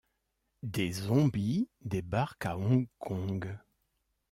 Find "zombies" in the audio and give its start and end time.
0.93-1.69